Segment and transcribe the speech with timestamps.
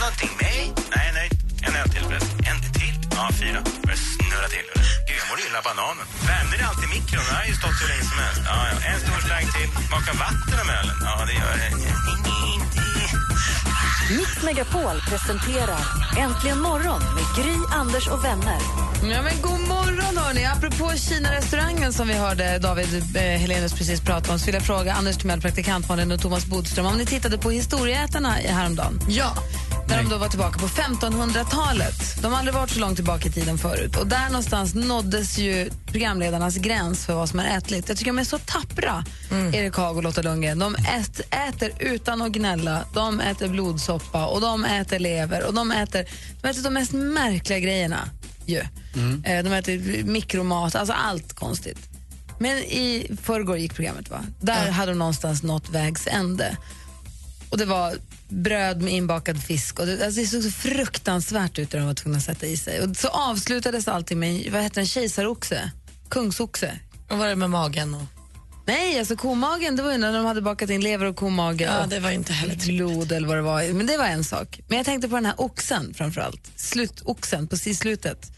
[0.00, 0.32] Någonting?
[0.42, 0.72] Nej.
[0.96, 1.28] Nej, nej.
[1.66, 2.38] En öl till förresten.
[2.50, 2.94] En till?
[3.16, 3.60] Ja, fyra.
[3.84, 4.66] Börjar snurra till.
[5.08, 6.06] Gud, jag mår illa bananen.
[6.30, 7.22] Värmde det alltid i mikron?
[7.28, 8.40] Den har ju stått hur länge som helst.
[8.50, 8.74] Ja, ja.
[8.90, 9.68] En stor slang till.
[9.88, 10.96] Smaka vatten om ölen?
[11.08, 11.70] Ja, det gör det.
[14.18, 15.80] Mix Megapol presenterar
[16.18, 18.58] Äntligen morgon med Gry, Anders och vänner.
[19.12, 20.44] Ja, men god morgon, hörni.
[20.44, 24.92] Apropå Kina-restaurangen som vi hörde David eh, Helenius precis prata om så vill jag fråga
[24.92, 29.00] Anders Timell, praktikantmannen och Thomas Bodström om ni tittade på Historieätarna häromdagen.
[29.08, 29.36] Ja.
[29.88, 32.22] När de då var tillbaka på 1500-talet.
[32.22, 33.96] De har aldrig varit så långt tillbaka i tiden förut.
[33.96, 37.88] Och Där någonstans nåddes ju programledarnas gräns för vad som är ätligt.
[37.88, 39.04] Jag tycker de är så tappra,
[39.52, 40.58] Erik Haag och Lotta Lundgren.
[40.58, 42.84] De ät, äter utan att gnälla.
[42.94, 46.04] De äter blodsoppa och de äter lever och de äter,
[46.42, 48.08] de äter de mest märkliga grejerna.
[48.46, 48.58] Ju.
[49.24, 51.78] Eh, De äter mikromat, alltså allt konstigt.
[52.38, 54.20] Men i förrgår gick programmet, va?
[54.40, 56.56] Där hade de någonstans nått vägs ände.
[57.50, 57.94] Och det var
[58.28, 59.78] bröd med inbakad fisk.
[59.78, 62.56] Och det, alltså det såg så fruktansvärt ut det de var tvungna att sätta i
[62.56, 62.80] sig.
[62.80, 65.70] Och så avslutades allting med vad heter en kejsaroxe,
[66.08, 66.78] kungsoxe.
[67.10, 67.94] Och vad är det med magen?
[67.94, 68.02] Och...
[68.66, 71.82] Nej, alltså komagen, det var ju när de hade bakat in lever och komage Ja,
[71.82, 73.72] och det var inte heller blod eller vad det var.
[73.72, 74.60] Men det var en sak.
[74.68, 76.50] Men jag tänkte på den här oxen framförallt.
[76.56, 78.32] Slutoxen, precis slutet.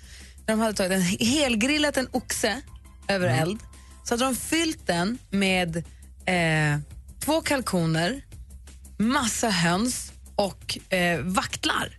[0.47, 2.61] När de hade tagit en, helgrillat en oxe
[3.09, 3.61] över eld.
[4.05, 5.77] Så hade de fyllt den med
[6.27, 6.81] eh,
[7.25, 8.23] två kalkoner,
[8.99, 11.99] massa höns och eh, vaktlar.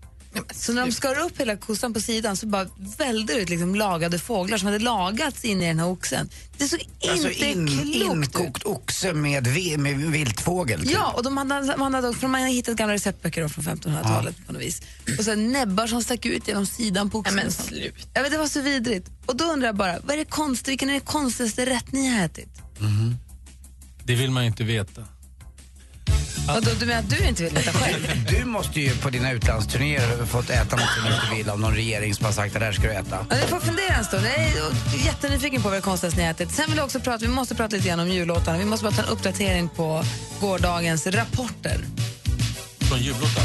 [0.54, 4.20] Så när de skar upp hela kossan på sidan så bara välde ut liksom lagade
[4.20, 6.30] fåglar som hade lagats in i den här oxen.
[6.58, 6.80] Det såg
[7.10, 8.42] Alltså inte in, klokt ut.
[8.42, 10.82] inkokt oxe med, vi, med viltfågel.
[10.82, 10.92] typ.
[10.92, 14.54] Ja, och de hade, man, hade, för man hade hittat gamla receptböcker från 1500-talet på
[14.54, 14.82] något vis.
[15.18, 17.36] Och så näbbar som stack ut genom sidan på oxen.
[17.36, 18.08] Nej, men slut.
[18.14, 19.10] Ja, men det var så vidrigt.
[19.26, 22.10] Och då undrar jag bara, vad är det konst, vilken är det konstigaste rätt ni
[22.10, 22.50] har ätit?
[24.04, 25.04] Det vill man ju inte veta.
[26.56, 28.26] Och då, du menar att du inte vill veta själv?
[28.40, 31.76] Du måste ju på dina utlandsturnéer fått äta något som du inte vill av någon
[31.76, 33.26] regering som har sagt att det här ska du äta.
[33.30, 34.26] Ja, jag får fundera en stund.
[34.26, 36.52] Jag är jättenyfiken på vad det konstigaste ni ätit.
[36.52, 38.58] Sen vill jag också prata, vi måste prata lite grann om jullåtarna.
[38.58, 40.04] Vi måste bara ta en uppdatering på
[40.42, 41.78] gårdagens rapporter.
[42.80, 43.44] Från jullåtar.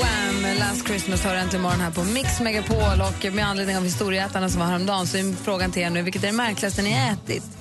[0.00, 0.58] Wham!
[0.58, 4.60] Last Christmas har äntligen morgon här på Mix Megapol och med anledning av historieätarna som
[4.60, 7.59] var häromdagen så är frågan till er nu, vilket är det märkligaste ni ätit?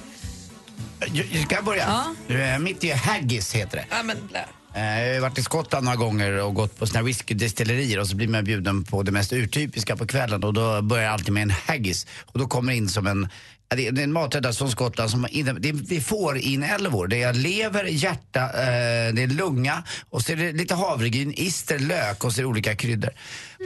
[1.14, 2.04] Jag- Ska jag börja?
[2.28, 2.60] Ja.
[2.60, 3.86] Mitt är haggis heter det.
[3.90, 4.46] Ja, men, blä.
[4.76, 8.16] Eh, Jag har varit i Skottland några gånger och gått på såna whiskydestillerier och så
[8.16, 11.44] blir man bjuden på det mest urtypiska på kvällen och då börjar jag alltid med
[11.44, 13.28] en haggis och då kommer det in som en
[13.76, 17.08] det är en maträtt från Skottland som det, är, fårinälvor.
[17.08, 21.80] Det är lever, hjärta, eh, det är lunga och så är det lite havregryn, ister,
[21.80, 23.10] lök och så är det olika kryddor.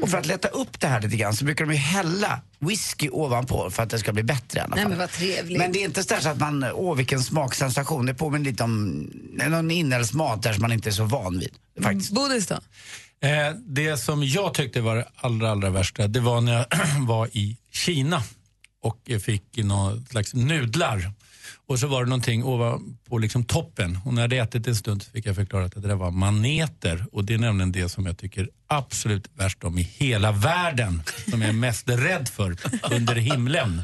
[0.01, 3.09] Och för att lätta upp det här lite grann så brukar de ju hälla whisky
[3.09, 4.89] ovanpå för att det ska bli bättre i alla Nej fall.
[4.89, 5.57] men vad trevligt.
[5.57, 8.05] Men det är inte så att man, åh vilken smaksensation.
[8.05, 9.09] Det påminner lite om
[9.49, 11.51] någon inälvsmat där som man inte är så van vid.
[11.83, 12.11] Faktiskt.
[12.11, 12.55] Bodis då?
[13.27, 16.65] Eh, det som jag tyckte var det allra, allra värsta, det var när jag
[17.07, 18.23] var i Kina
[18.83, 21.11] och fick någon slags nudlar.
[21.67, 23.99] Och så var det någonting ovanpå liksom toppen.
[24.05, 26.11] Och när jag hade ätit en stund så fick jag förklara att det där var
[26.11, 27.05] maneter.
[27.11, 31.03] Och det är nämligen det som jag tycker absolut värst om i hela världen.
[31.29, 32.55] Som jag är mest rädd för
[32.91, 33.83] under himlen.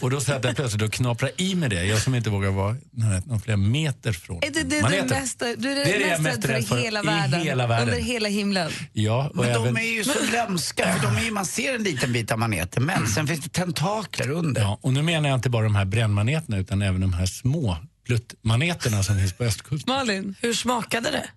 [0.00, 1.84] Och då satt jag plötsligt och knaprade i mig det.
[1.84, 2.76] Jag som inte vågar vara
[3.24, 6.08] någon flera meter från Är det det du mest, du är det Det är det
[6.08, 7.88] jag mest rädd för i hela, världen, hela världen.
[7.88, 8.70] Under hela himlen?
[8.92, 9.74] Ja, och Men även...
[9.74, 12.38] de är ju så lömska, för de är ju, man ser en liten bit av
[12.38, 14.62] maneten men sen finns det tentakler under.
[14.62, 17.76] Ja, och nu menar jag inte bara de här brännmaneterna utan även de här små
[18.06, 19.94] pluttmaneterna som finns på östkusten.
[19.94, 20.34] Malin?
[20.40, 21.28] Hur smakade det?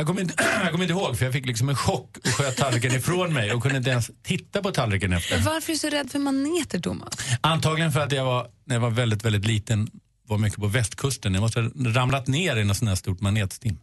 [0.00, 2.56] Jag kommer, inte, jag kommer inte ihåg för jag fick liksom en chock och sköt
[2.56, 5.38] tallriken ifrån mig och kunde inte ens titta på tallriken efter.
[5.38, 7.14] Varför är du så rädd för maneter, Thomas?
[7.40, 9.90] Antagligen för att jag var, när jag var väldigt, väldigt liten
[10.26, 11.34] var mycket på västkusten.
[11.34, 13.78] Jag måste ha ramlat ner i något sånt här stort manetstim.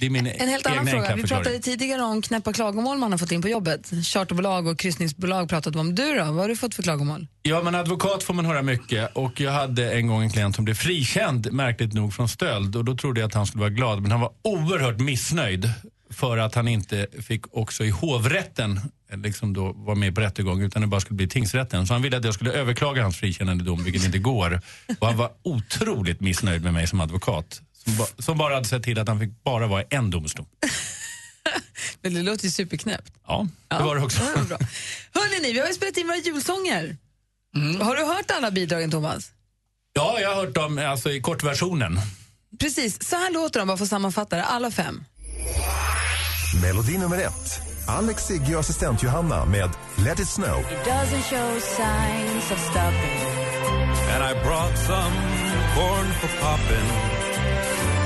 [0.00, 1.16] En helt annan fråga.
[1.16, 3.90] Vi pratade tidigare om knäppa klagomål man har fått in på jobbet.
[4.04, 5.94] Charterbolag och kryssningsbolag pratat om.
[5.94, 6.24] Du då?
[6.24, 7.26] Vad har du fått för klagomål?
[7.42, 10.64] Ja, men advokat får man höra mycket och jag hade en gång en klient som
[10.64, 14.02] blev frikänd, märkligt nog, från stöld och då trodde jag att han skulle vara glad,
[14.02, 15.72] men han var oerhört missnöjd
[16.10, 18.80] för att han inte fick också i hovrätten
[19.14, 21.86] liksom då vara med på rättegång utan det bara skulle bli tingsrätten.
[21.86, 24.60] Så han ville att jag skulle överklaga hans frikännande dom, vilket inte går.
[24.98, 27.62] Och han var otroligt missnöjd med mig som advokat.
[27.88, 30.46] Som, ba, som bara hade sett till att han fick bara vara i en domstol.
[32.02, 33.12] Men det låter ju superknäppt.
[33.26, 34.22] Ja, det var det också.
[34.36, 34.58] Ja, bra.
[35.14, 36.96] Hörrni, ni, vi har ju spelat in våra julsånger.
[37.80, 39.30] Har du hört alla bidragen, Thomas?
[39.92, 42.00] Ja, jag har hört dem alltså, i kortversionen.
[42.60, 45.04] Precis, så här låter de, bara för att sammanfatta det, alla fem.
[46.62, 47.60] Melodi nummer ett.
[47.88, 50.64] Alex, Sigge och assistent Johanna med Let it snow.
[50.84, 53.20] Doesn't show signs of stopping.
[54.14, 55.14] And I brought some
[55.74, 57.17] corn for popping.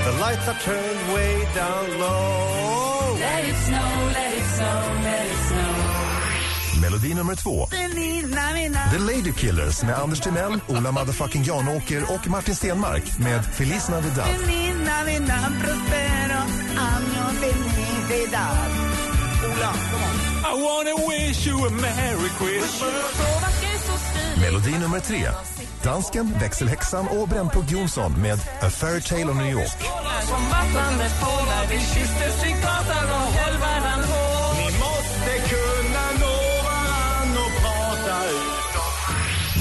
[0.04, 3.16] The lights are turned way down low.
[3.20, 6.80] Let it snow, let it snow, let it snow.
[6.80, 7.66] Melodi nummer två.
[8.90, 14.26] The Lady Killers med Anders Timell, Ola motherfucking Janåker och Martin Stenmark med Feliz Navidad.
[20.44, 22.82] I wanna wish you a merry Christmas.
[24.40, 25.28] Melodi nummer tre.
[25.84, 29.76] Dansken, växelhäxan och Brännpunkt Jonsson med A Fairy Tale of New York.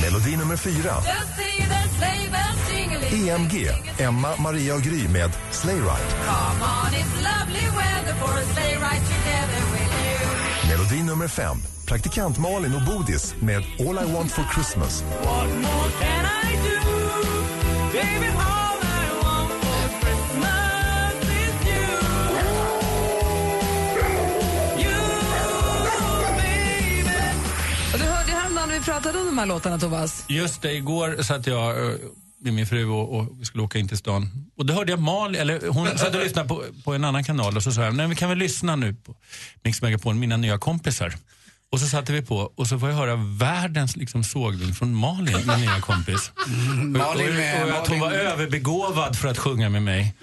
[0.01, 0.94] Melodi nummer fyra.
[3.29, 6.15] EMG, Emma, Maria och Gry med Sleigh Ride.
[10.69, 11.57] Melodi nummer fem.
[11.91, 15.03] Praktikant Malin och Bodis med All I Want For Christmas.
[28.69, 30.25] Vi pratade om de här låtarna, Thomas.
[30.27, 31.95] Just det, igår satt jag eh,
[32.39, 34.29] med min fru och, och vi skulle åka in till stan.
[34.57, 37.57] Och då hörde jag Malin, eller hon satt och lyssnade på, på en annan kanal
[37.57, 39.15] och så sa jag, nej vi kan väl lyssna nu på
[39.63, 41.15] Mix Megapol, mina nya kompisar.
[41.71, 45.38] Och så satte vi på och så får jag höra världens liksom, sågning från Malin,
[45.47, 46.31] min nya kompis.
[46.47, 49.83] Mm, och, och, Malin med- och att hon var Malin- överbegåvad för att sjunga med
[49.83, 50.15] mig.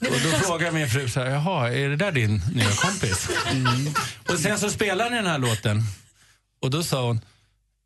[0.00, 3.28] Och då frågar min fru så här, jaha, är det där din nya kompis?
[3.50, 3.94] Mm.
[4.28, 5.82] Och sen så spelar ni den här låten
[6.62, 7.20] och då sa hon,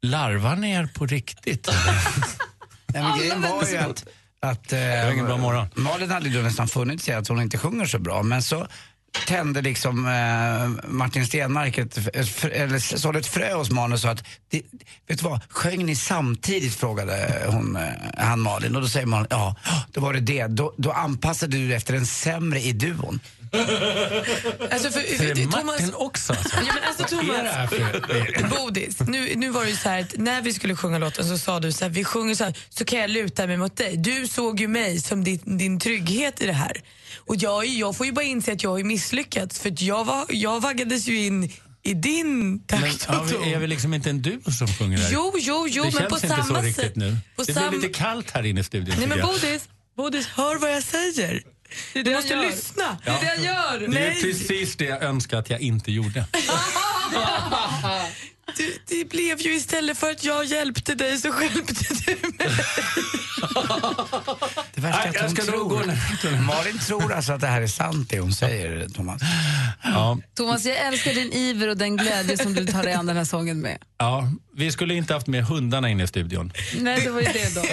[0.02, 1.68] larvar ni er på riktigt?
[2.86, 4.04] Nej, men grejen var ju att,
[4.40, 5.66] att eh, ingen bra morgon.
[5.74, 8.22] Malin hade ju nästan funnit sig att hon inte sjunger så bra.
[8.22, 8.66] Men så
[9.26, 14.00] tände liksom eh, Martin Stenmark ett, ett, frö- eller sådde ett frö hos Malin och
[14.00, 14.62] sa att, det,
[15.06, 16.74] vet du vad, sjöng ni samtidigt?
[16.74, 17.82] frågade hon, eh,
[18.16, 18.76] han Malin.
[18.76, 19.56] Och då säger Malin, ja,
[19.92, 20.46] då var det det.
[20.46, 23.20] Då, då anpassade du dig efter en sämre i duon.
[23.52, 26.32] Alltså för, Säger för, Martin också?
[26.32, 26.56] Alltså.
[26.66, 28.32] Ja, men alltså, Vad är det här för...
[28.40, 31.24] Thomas, Bodis, nu, nu var det ju så här att när vi skulle sjunga låten
[31.28, 33.76] så sa du så här, vi sjunger så här, så kan jag luta mig mot
[33.76, 33.96] dig.
[33.96, 36.82] Du såg ju mig som din, din trygghet i det här.
[37.26, 40.60] Och jag, jag får ju bara inse att jag har misslyckats för jag, var, jag
[40.60, 41.50] vaggades ju in
[41.82, 43.44] i din Men takt ja, vi- ton.
[43.44, 45.08] är vi liksom inte en duo som sjunger här?
[45.12, 47.16] Jo, jo, jo, det men känns på inte samma så riktigt nu.
[47.36, 48.94] Det sam- blir lite kallt här inne i studion.
[48.98, 49.20] Nej men.
[49.20, 51.42] Bodis, Bodis, hör vad jag säger.
[51.92, 52.40] Det Du måste gör.
[52.42, 52.98] lyssna.
[53.04, 53.78] Det är det jag gör.
[53.78, 54.22] Det är Nej.
[54.22, 56.26] precis det jag önskar att jag inte gjorde.
[58.56, 62.56] Du, det blev ju istället för att jag hjälpte dig så hjälpte du mig.
[64.74, 65.80] Det värsta är att hon ska nog gå
[66.20, 66.40] tror.
[66.46, 69.22] Malin tror alltså att det här är sant det hon säger, Thomas.
[69.82, 73.16] Ja, Thomas, jag älskar din iver och den glädje som du tar dig an den
[73.16, 73.78] här sången med.
[74.02, 76.52] Ja, vi skulle inte haft med hundarna inne i studion.
[76.80, 77.62] Nej, det var ju det då.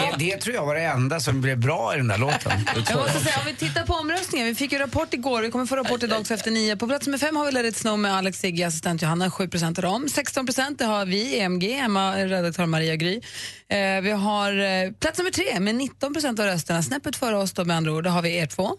[0.00, 2.52] Det, det tror jag var det enda som blev bra i den där låten.
[2.88, 5.66] Jag måste säga, om vi tittar på omröstningen, vi fick ju rapport igår, vi kommer
[5.66, 6.76] få rapport idag också efter nio.
[6.76, 9.78] På plats nummer fem har vi Let snow med Alex Sigge, assistent Johanna, 7 procent
[9.78, 10.08] av dem.
[10.08, 13.20] 16 procent det har vi, EMG, Emma, redaktör Maria Gry.
[13.68, 17.52] Eh, vi har eh, plats nummer tre med 19 procent av rösterna, snäppet före oss
[17.52, 18.76] då med andra ord, då har vi er två.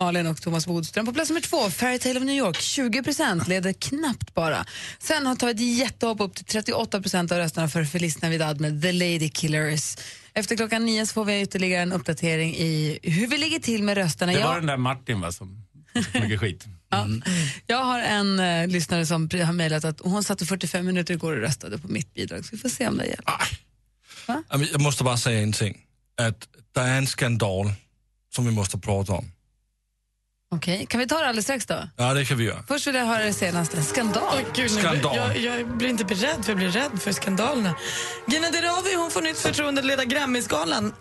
[0.00, 1.06] Malin och Thomas Bodström.
[1.06, 4.64] På plats nummer två, Fairy Tale of New York, 20 procent, leder knappt bara.
[4.98, 8.82] Sen har tagit ett jättehopp upp till 38 procent av rösterna för Feliz Navidad med
[8.82, 9.96] The Lady Killers.
[10.34, 13.96] Efter klockan nio så får vi ytterligare en uppdatering i hur vi ligger till med
[13.96, 14.32] rösterna.
[14.32, 15.62] Det Jag- var den där Martin va, som
[16.14, 16.64] mycket skit.
[16.92, 17.06] Ja.
[17.66, 21.32] Jag har en eh, lyssnare som har mejlat att hon satt i 45 minuter igår
[21.36, 23.34] och röstade på mitt bidrag, så vi får se om det hjälper.
[24.50, 25.78] Jamen, Jag måste bara säga en ting.
[26.20, 27.72] Att det är en skandal
[28.34, 29.32] som vi måste prata om.
[30.54, 31.88] Okej, kan vi ta det alldeles strax då?
[31.96, 32.62] Ja, det kan vi göra.
[32.68, 33.82] Först vill jag höra det senaste.
[33.82, 34.22] Skandal.
[34.36, 35.16] Oj, gud, Skandal.
[35.16, 37.74] Jag, jag blir inte beredd, för jag blir rädd för skandalerna.
[38.26, 40.94] Gina Dirawi hon får nytt förtroende att leda Grammisgalan.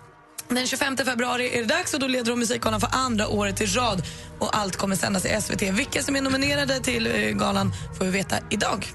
[0.49, 3.65] Den 25 februari är det dags och då leder hon Musikgalan för andra året i
[3.65, 4.03] rad.
[4.39, 5.61] Och allt kommer sändas i SVT.
[5.61, 8.87] Vilka som är nominerade till eh, galan får vi veta idag.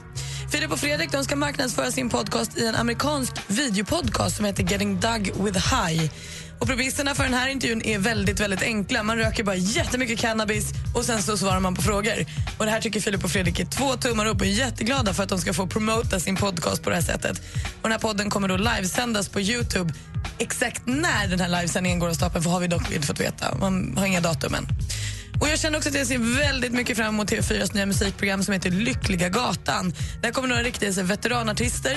[0.52, 5.00] Filip och Fredrik de ska marknadsföra sin podcast i en amerikansk videopodcast som heter Getting
[5.00, 6.10] Dug with High.
[6.58, 9.02] Och premisserna för den här intervjun är väldigt, väldigt enkla.
[9.02, 12.26] Man röker bara jättemycket cannabis och sen så svarar man på frågor.
[12.58, 15.22] Och det här tycker Filip och Fredrik är två tummar upp och är jätteglada för
[15.22, 17.42] att de ska få promota sin podcast på det här sättet.
[17.64, 19.94] Och den här podden kommer då livesändas på Youtube.
[20.38, 23.56] Exakt när den här livesändningen går av stapeln för har vi dock inte fått veta.
[23.60, 24.66] Man har inga datum än.
[25.40, 28.54] Och jag känner också att jag ser väldigt mycket fram emot TV4s nya musikprogram som
[28.54, 29.92] heter Lyckliga gatan.
[30.22, 31.96] Där kommer några riktiga veteranartister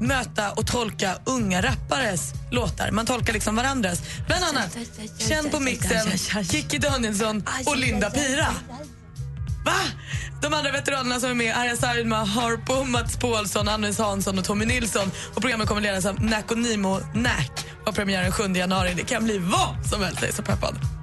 [0.00, 2.90] möta och tolka unga rappares låtar.
[2.90, 4.02] Man tolkar liksom varandras.
[4.26, 4.76] Bland annat,
[5.18, 8.46] känd på mixen, Kikki Danielsson och Linda Pira.
[9.64, 9.72] Va?
[10.42, 14.64] De andra veteranerna som är med Arja Saijonmaa, Harpo, Mats Paulsson, Anders Hansson och Tommy
[14.64, 15.10] Nilsson.
[15.34, 18.94] Och programmet kommer ledas av Nack och Nimo Nack och har premiär den 7 januari.
[18.96, 20.20] Det kan bli vad som helst.
[20.20, 20.99] Jag är så peppad.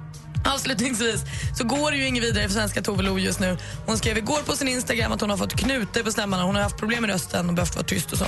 [0.54, 1.24] Avslutningsvis
[1.58, 3.56] så går det ju inget vidare för svenska Tove Lo just nu.
[3.86, 6.46] Hon skrev igår på sin Instagram att hon har fått knutor på stämbanden.
[6.46, 8.26] Hon har haft problem med rösten och behövt vara tyst och så.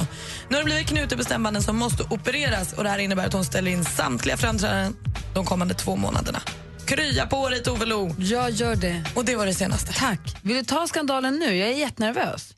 [0.49, 3.33] Nu har det blivit knutor på stämbanden som måste opereras och det här innebär att
[3.33, 4.97] hon ställer in samtliga framträdanden
[5.35, 6.41] de kommande två månaderna.
[6.87, 8.15] Krya på dig Tove Lo!
[8.19, 9.05] Jag gör det.
[9.15, 9.93] Och det var det senaste.
[9.93, 10.37] Tack.
[10.43, 11.57] Vill du ta skandalen nu?
[11.57, 12.55] Jag är jättenervös.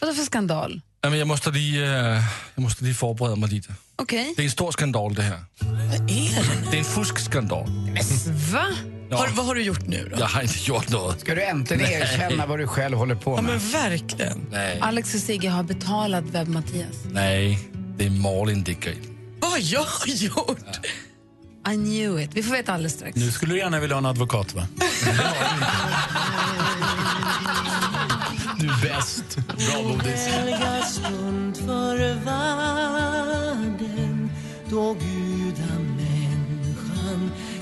[0.00, 0.80] Vad är det för skandal?
[1.02, 2.22] Ja, men jag, måste lige, øh,
[2.54, 3.74] jag måste lige förbereda mig lite.
[3.96, 4.34] Okej.
[4.36, 5.44] Det är en stor skandal det här.
[5.58, 6.70] Vad är det?
[6.70, 7.66] Det är en fuskskandal.
[8.52, 8.66] Va?
[9.10, 9.16] Ja.
[9.16, 10.20] Har, vad har du gjort nu då?
[10.20, 11.20] Jag har inte gjort något.
[11.20, 13.50] Ska du äntligen erkänna vad du själv håller på Ja med?
[13.50, 14.46] men verkligen.
[14.50, 16.96] Nej, Alex och Sigge har betalat webb-Mattias.
[17.04, 17.58] nej.
[17.96, 18.96] Det är Malin Dickgren.
[19.40, 20.80] Vad har jag gjort?
[21.68, 22.30] I knew it.
[22.34, 23.16] Vi får veta alldeles strax.
[23.16, 24.66] Nu skulle du gärna vilja ha en advokat, va?
[28.58, 29.36] Du är bäst.
[29.36, 30.28] Bra Bodis.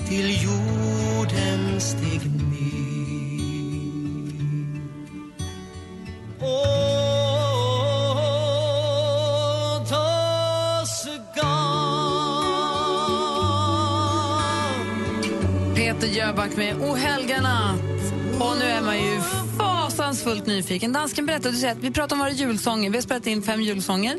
[0.09, 3.29] Till jorden steg ner.
[6.41, 6.69] Åh,
[15.75, 17.79] Peter Jöback med O helga natt.
[18.39, 19.38] Och nu är man ju
[20.19, 20.93] fasansfullt nyfiken.
[20.93, 22.89] Dansken berättade, du säger att vi pratar om våra julsånger.
[22.89, 24.17] Vi har spelat in fem julsånger.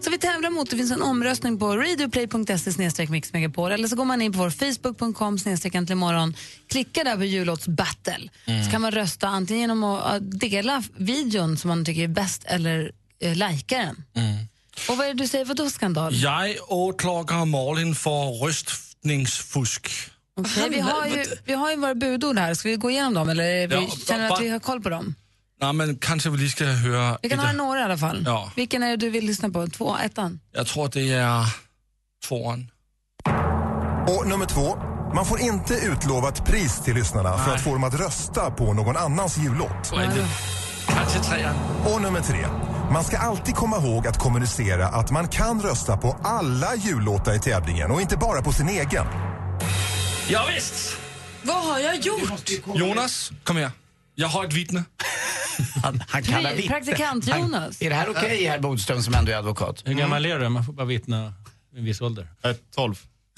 [0.00, 4.22] Så vi tävlar mot, det finns en omröstning på radioplay.se mixmegapol eller så går man
[4.22, 5.38] in på vår facebook.com
[5.90, 6.36] imorgon.
[6.68, 8.28] Klicka där på jullåtsbattle.
[8.64, 12.44] Så kan man rösta antingen genom att äh, dela videon som man tycker är bäst
[12.44, 14.04] eller äh, likea den.
[14.88, 16.14] Och vad är det du säger, vadå skandal?
[16.14, 19.90] Jag åklagar Malin för röstningsfusk.
[20.36, 23.28] Okej, vi, har ju, vi har ju våra budord här, ska vi gå igenom dem
[23.28, 25.14] eller vi, Ja, känner att vi har koll på dem?
[25.62, 27.18] Nej, men kanske vi lige ska höra...
[27.22, 28.22] Vi kan ha några i alla fall.
[28.26, 28.52] Ja.
[28.56, 29.66] Vilken är det du vill lyssna på?
[29.66, 30.40] Två, ettan?
[30.52, 31.46] Jag tror det är
[32.28, 32.70] tvåan.
[34.08, 34.76] Och nummer två.
[35.14, 38.72] Man får inte utlova ett pris till lyssnarna för att få dem att rösta på
[38.72, 39.92] någon annans jullåt.
[40.88, 41.54] Kanske trean.
[41.84, 42.46] Och nummer tre.
[42.92, 47.38] Man ska alltid komma ihåg att kommunicera att man kan rösta på alla jullåtar i
[47.38, 49.06] tävlingen och inte bara på sin egen.
[50.28, 50.96] Ja, visst.
[51.42, 52.50] Vad har jag gjort?
[52.74, 53.70] Jonas, kom här.
[54.14, 54.84] Jag har ett vittne.
[55.82, 56.70] Han, han kallar Pri- vittne.
[56.70, 57.82] praktikant Han- Jonas.
[57.82, 59.82] Är det här okej, herr Bodström, som ändå är advokat?
[59.84, 60.48] Hur gammal är du?
[60.48, 61.32] Man får bara vittna
[61.70, 62.28] vid en viss ålder.
[62.44, 62.94] Äh, 12.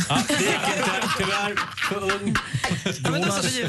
[0.08, 1.56] Ja, det gick inte, tyvärr.
[1.88, 2.34] För ung.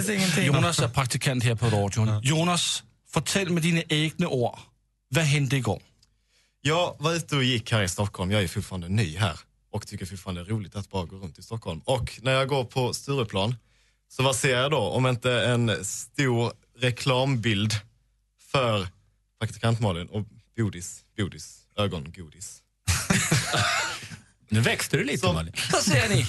[0.17, 0.45] ingenting.
[0.45, 2.21] Jonas är praktikant här på radion.
[2.23, 2.83] Jonas,
[3.13, 4.57] fortæl med dina egna ord.
[5.09, 5.81] Vad hände igår?
[6.61, 8.31] Jag var ute och gick här i Stockholm.
[8.31, 9.39] Jag är fortfarande ny här
[9.71, 11.81] och tycker fortfarande det är roligt att bara gå runt i Stockholm.
[11.85, 13.55] Och när jag går på Stureplan
[14.09, 17.73] så vad ser jag då om inte en stor reklambild
[18.55, 18.87] för
[19.39, 20.25] praktikant Malin och
[20.57, 22.61] bodis, bodis, ögongodis.
[24.49, 25.53] Nu växte du lite, Malin.
[25.71, 26.25] Vad säger ni?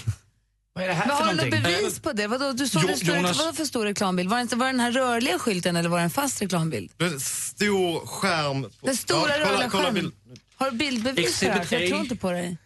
[0.73, 1.63] Vad är det här Men för har du något någonting?
[1.81, 2.27] bevis på det?
[2.27, 4.29] Vadå, du såg Jo, det stor, Jonas- vadå för stor reklambild?
[4.31, 6.91] Var det, inte, var det den här rörliga skylten eller var det en fast reklambild?
[6.97, 8.63] Det är en Stor skärm.
[8.63, 9.95] På, Den stora kolla- rörliga kolla skärmen.
[9.95, 10.15] bild.
[10.57, 11.61] Har du bildbevis för det här?
[11.61, 11.89] Exhibit För jag A.
[11.89, 12.57] tror inte på dig.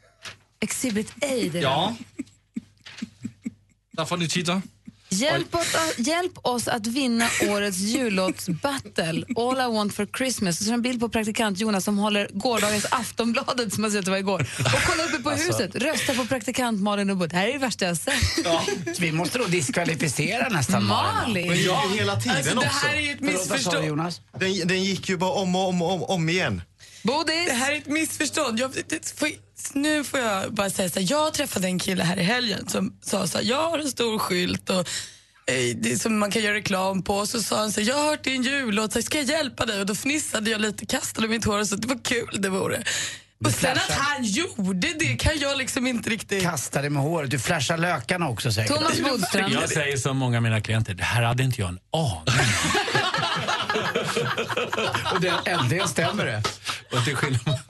[0.61, 1.97] Exhibit A, det är Ja.
[3.91, 4.63] Där får ni titta.
[5.13, 10.59] Hjälp oss, hjälp oss att vinna årets jullåtsbattle, All I want for Christmas.
[10.59, 14.11] Så det en bild på praktikant Jonas som håller gårdagens Aftonbladet som man sett det
[14.11, 14.41] var igår.
[14.59, 17.31] Och kolla uppe på huset, rösta på praktikant Malin och Butt.
[17.31, 18.15] Det här är det värsta jag sett.
[18.45, 18.63] Ja,
[18.99, 21.53] vi måste då diskvalificera nästan Malin.
[21.53, 22.87] Gick ju hela tiden Alltså, det också.
[22.87, 23.85] här är ju ett missförstånd.
[23.87, 24.21] Jonas?
[24.39, 26.63] Den, den gick ju bara om och om och om, om igen.
[27.03, 27.47] Bodis!
[27.47, 28.61] Det här är ett missförstånd.
[28.61, 29.29] Jag, det, får,
[29.73, 32.99] nu får jag bara säga så här, jag träffade en kille här i helgen som
[33.03, 34.79] sa så här, jag har en stor skylt och
[35.47, 37.15] eh, det, som man kan göra reklam på.
[37.15, 39.67] Och så sa han så här, jag har hört din jullåt, så ska jag hjälpa
[39.67, 39.81] dig?
[39.81, 42.85] Och då fnissade jag lite, kastade mitt hår och så det var kul det vore.
[43.45, 46.43] Och sen att han gjorde det kan jag liksom inte riktigt...
[46.43, 47.31] Kasta dig med håret.
[47.31, 48.77] Du flashar lökarna också säkert.
[48.77, 49.53] Thomas Bodström.
[49.53, 52.45] Jag säger som många av mina klienter, det här hade inte jag en aning
[55.15, 56.43] Och det, äntligen stämmer det.
[56.93, 57.61] Och till skillnad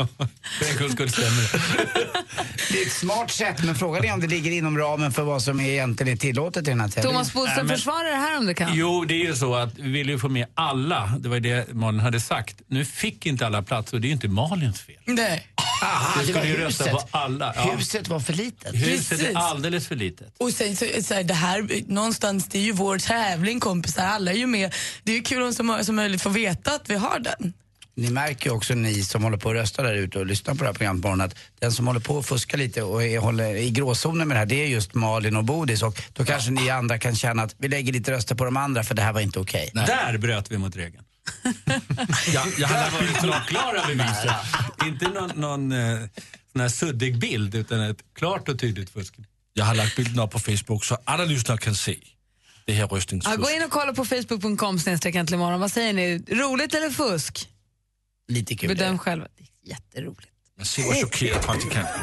[0.58, 2.78] för en gångs skull stämmer det.
[2.78, 5.60] Är ett smart sätt, men frågan är om det ligger inom ramen för vad som
[5.60, 7.12] är egentligen är tillåtet i den här tävlingen.
[7.12, 8.70] Thomas Bodström, men- försvara det här om du kan.
[8.74, 11.12] Jo, det är ju så att vi vill ju få med alla.
[11.18, 12.56] Det var ju det Malin hade sagt.
[12.66, 14.96] Nu fick inte alla plats och det är ju inte Malins fel.
[15.04, 15.46] Nej.
[15.82, 17.08] Aha, Du det var skulle ju rösta på huset.
[17.10, 17.52] alla.
[17.56, 17.72] Ja.
[17.76, 18.74] Huset var för litet.
[18.74, 19.28] Huset Precis.
[19.28, 20.34] är alldeles för litet.
[20.38, 24.30] Och sen så, så här, det här, någonstans, det är ju vår tävling kompisar, alla
[24.30, 24.74] är ju med.
[25.02, 27.52] Det är ju kul om så många som möjligt får veta att vi har den.
[28.00, 30.60] Ni märker ju också ni som håller på att rösta där ute och lyssnar på
[30.60, 33.18] det här programmet på morgonen, att den som håller på att fuska lite och är,
[33.18, 36.50] håller i gråzonen med det här, det är just Malin och Bodis och då kanske
[36.50, 39.12] ni andra kan känna att vi lägger lite röster på de andra för det här
[39.12, 39.70] var inte okej.
[39.74, 41.04] Där bröt vi mot regeln.
[42.34, 44.32] jag, jag hade lagt ut klara beviset.
[44.86, 45.98] Inte någon, någon eh,
[46.52, 49.14] sån här suddig bild utan ett klart och tydligt fusk.
[49.52, 51.96] Jag har lagt bilden upp på Facebook så alla lyssnare kan se
[52.64, 53.40] det här Ja, röstningsfusket.
[53.40, 55.60] gå in och kolla på facebook.com snedstreck morgon.
[55.60, 56.18] Vad säger ni?
[56.28, 57.48] Roligt eller fusk?
[58.30, 58.68] Lite kul.
[58.68, 59.26] Bedöm själva.
[59.36, 60.30] Det är jätteroligt.
[60.56, 62.00] Men se vad chockerad praktikanten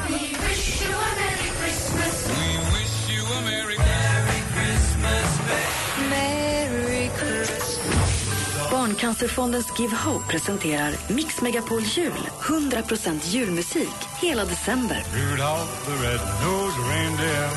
[8.70, 12.12] Barncancerfondens Give Hope presenterar Mix Megapol Jul.
[12.40, 15.04] 100% julmusik hela december.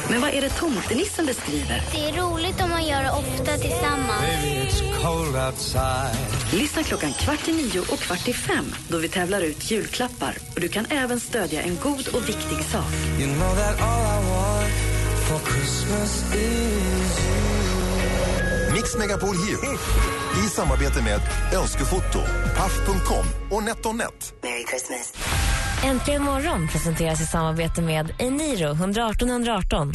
[0.10, 1.84] Men vad är det tomtenissen beskriver?
[1.92, 4.91] Det är roligt om man gör det ofta tillsammans.
[6.54, 10.38] Lyssna klockan kvart i nio och kvart i fem då vi tävlar ut julklappar.
[10.56, 12.94] Och du kan även stödja en god och viktig sak.
[18.74, 19.78] Mix Megapol Jul
[20.46, 21.22] i samarbete med
[21.54, 22.20] Önskefoto,
[22.58, 24.34] Paff.com och NetOnNet.
[24.44, 25.14] Merry Christmas.
[25.84, 29.94] Äntligen morgon presenteras i samarbete med Eniro 118 118.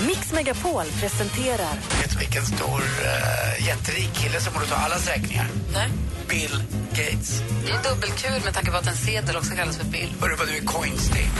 [0.00, 5.46] Mix Megapol presenterar Vet du vilken stor uh, jätterik kille som borde ta allas räkningar?
[5.72, 5.88] Nej.
[6.28, 7.42] Bill Gates.
[7.66, 10.14] Det är dubbelkul med tanke på att en sedel också kallas för bill.
[10.20, 11.30] Hörru vad du är coinstig.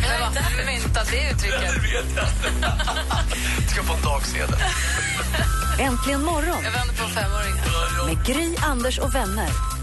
[0.00, 1.74] Men vad har myntat det uttrycket?
[1.84, 2.26] vet jag
[3.70, 4.54] Ska få en dagsedel.
[5.78, 8.06] Äntligen morgon Jag vänder på femåringar.
[8.06, 9.73] med Gry, Anders och vänner.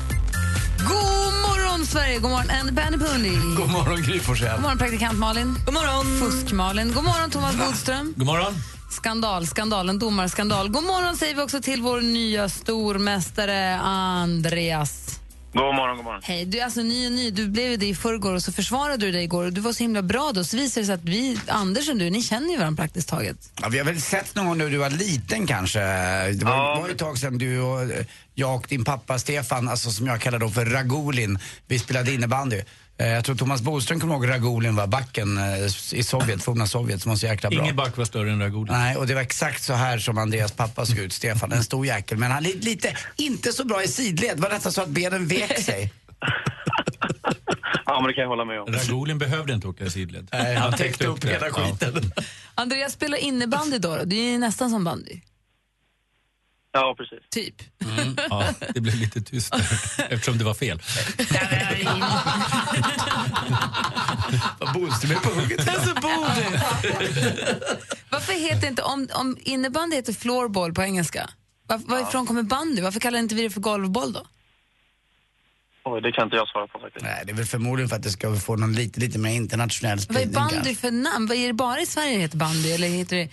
[0.88, 2.20] God morgon, Sverige!
[2.20, 3.30] God morgon, Anne Benny Pundy.
[3.58, 4.52] God morgon Gry Forssell.
[4.56, 5.56] God morgon, praktikant Malin.
[5.66, 6.06] God morgon.
[6.20, 6.94] Fusk-Malin.
[6.94, 8.14] God morgon, Thomas Bodström.
[8.18, 8.54] God morgon.
[8.90, 10.70] Skandal, skandalen, domarskandal.
[10.70, 15.18] God morgon säger vi också till vår nya stormästare Andreas.
[15.54, 16.22] God morgon, god morgon.
[16.24, 17.32] Hej, du är alltså ny och ny.
[17.32, 19.74] Du blev ju det i förrgår och så försvarade du dig igår och du var
[19.74, 20.44] så himla bra då.
[20.44, 23.38] Så visade det sig att vi, Anders och du, ni känner ju varandra praktiskt taget.
[23.62, 25.80] Ja, vi har väl sett någon gång när du var liten kanske.
[25.80, 26.80] Det var, Ja.
[26.82, 30.22] var ett tag sedan du och eh, jag och din pappa Stefan, alltså som jag
[30.22, 32.62] kallar då för Ragulin, vi spelade innebandy.
[32.98, 35.66] Eh, Jag tror Thomas Bodström kommer ihåg Ragulin var backen eh,
[36.00, 37.62] i Sovjet, forna Sovjet, som var så jäkla bra.
[37.64, 38.68] Ingen back var större än Ragulin.
[38.74, 41.52] Nej, och det var exakt så här som Andreas pappa såg ut, Stefan.
[41.52, 44.40] En stor jäkel, men han är lite, inte så bra i sidled.
[44.40, 45.94] Var nästan så att benen vek sig.
[47.86, 48.68] Ja, men det kan jag hålla med om.
[48.74, 50.28] Ragulin behövde inte åka i sidled.
[50.32, 51.54] Nej, han täckte upp hela Ja.
[51.54, 52.12] skiten.
[52.56, 53.98] Andreas spelar innebandy då.
[54.06, 55.22] Det är ju nästan som bandy.
[56.74, 57.20] Ja, precis.
[57.30, 57.56] Typ.
[58.00, 60.80] Mm, ja, det blev lite tyst där, eftersom det var fel.
[64.74, 65.70] Bodström är på hugget.
[65.70, 66.60] Alltså Bodil.
[68.10, 71.30] Varför heter inte, om, om innebandy heter floorball på engelska,
[71.68, 72.82] var, varifrån kommer bandy?
[72.82, 74.26] Varför kallar inte vi det för golfboll då?
[75.86, 77.06] Oj, det kan inte jag svara på faktiskt.
[77.06, 79.98] Nej, det är väl förmodligen för att det ska få någon lite, lite mer internationell
[79.98, 80.34] Vad är spridning.
[80.34, 80.76] bandy kanske.
[80.76, 81.28] för namn?
[81.28, 83.30] Vad är det bara i Sverige det heter bandy eller heter det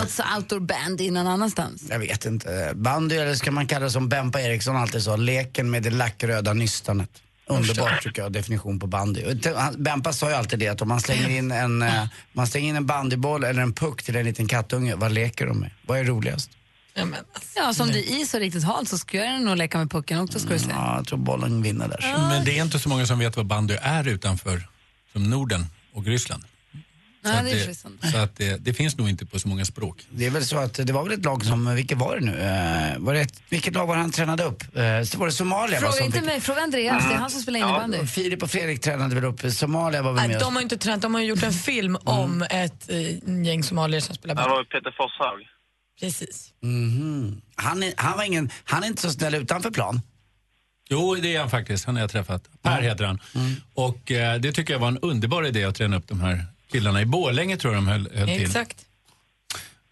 [0.00, 1.82] outside outdoor bandy någon annanstans?
[1.90, 2.72] Jag vet inte.
[2.74, 6.52] Bandy, eller ska man kalla det som Bempa Eriksson alltid sa, leken med det lackröda
[6.52, 7.10] nystanet.
[7.46, 9.24] Underbart tycker jag, definition på bandy.
[9.76, 12.76] Bempa sa ju alltid det att om man slänger in en, eh, man slänger in
[12.76, 15.70] en bandyboll eller en puck till en liten kattunge, vad leker de med?
[15.86, 16.50] Vad är roligast?
[16.94, 19.56] Ja, men, alltså, Ja, som det är is och riktigt halt så ska jag nog
[19.56, 20.70] leka med pucken också ska du se.
[20.70, 22.28] Ja, jag tror bollen vinner där.
[22.28, 24.68] Men det är inte så många som vet vad bandy är utanför
[25.12, 26.44] som Norden och Ryssland.
[27.24, 27.66] Nej, att det är
[28.02, 30.06] det, så att det, det finns nog inte på så många språk.
[30.10, 32.32] Det är väl så att det var väl ett lag som, vilket var det nu?
[32.32, 34.62] Eh, var det ett, vilket lag var det han tränade upp?
[34.76, 37.08] Eh, så var det Somalia Fråga inte fick- mig, fråga Andreas.
[37.08, 38.06] Det är han som spelar innebandy.
[38.06, 41.14] Filip och Fredrik tränade väl upp, Somalia var väl med de har inte tränat, de
[41.14, 44.54] har gjort en film om ett eh, gäng somalier som spelar Det bandy.
[44.54, 45.46] var Peter Forshaug.
[46.00, 46.48] Precis.
[46.62, 47.40] Mhm.
[47.56, 50.00] han, är, han, var ingen, han är inte så snäll utanför plan.
[50.90, 51.84] Jo, det är han faktiskt.
[51.84, 52.42] Han har jag träffat.
[52.62, 53.20] Per heter han.
[53.74, 57.00] Och eh, det tycker jag var en underbar idé att träna upp de här killarna.
[57.02, 58.42] I Borlänge tror jag de höll, höll till.
[58.42, 58.86] Exakt.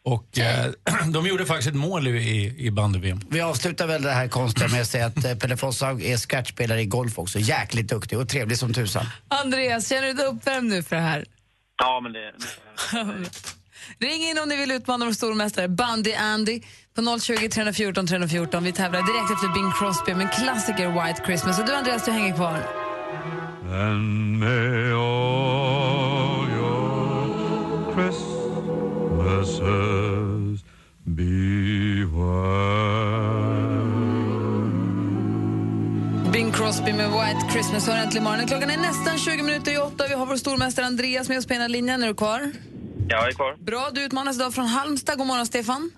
[0.03, 0.71] Och eh,
[1.13, 3.21] de gjorde faktiskt ett mål i, i, bandy-VM.
[3.31, 6.81] Vi avslutar väl det här konstiga med att säga att eh, Pelle Fosshaug är scratchspelare
[6.81, 7.39] i golf också.
[7.39, 9.07] Jäkligt duktig och trevlig som tusan.
[9.29, 11.25] Andreas, känner du dig uppvärmd nu för det här?
[11.79, 12.33] Ja, men det...
[14.07, 16.61] Ring in om ni vill utmana vår stormästare Bandy Andy
[16.95, 18.65] på på 020 314 314.
[18.65, 21.59] Vi tävlar direkt efter Bing Crosby med klassiker White Christmas.
[21.59, 22.59] Och du Andreas, du hänger kvar.
[37.31, 38.47] White Christmas hör äntligen morgonen.
[38.47, 40.05] Klockan är nästan 20 minuter i åtta.
[40.09, 42.03] Vi har vår stormästare Andreas med oss på ena linjen.
[42.03, 42.53] Är du kvar?
[43.09, 43.57] Jag är kvar.
[43.57, 45.19] Bra, du utmanas idag från Halmstad.
[45.19, 45.91] God morgon, Stefan.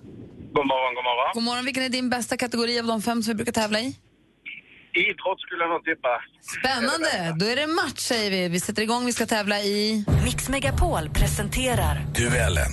[0.52, 1.30] God morgon, god morgon.
[1.34, 1.64] God morgon.
[1.64, 3.96] Vilken är din bästa kategori av de fem som vi brukar tävla i?
[4.94, 6.08] Idrott skulle jag nog tippa.
[6.58, 7.36] Spännande!
[7.40, 8.48] Då är det match, säger vi.
[8.48, 9.06] Vi sätter igång.
[9.06, 10.04] Vi ska tävla i...
[10.24, 12.72] Mix Megapol presenterar Duellen.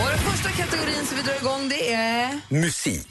[0.00, 2.40] Och den första kategorin som vi drar igång, det är...
[2.48, 3.08] Musik.